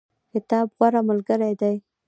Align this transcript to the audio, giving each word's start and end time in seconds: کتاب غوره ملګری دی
کتاب 0.31 0.67
غوره 0.77 1.01
ملګری 1.09 1.53
دی 1.61 1.75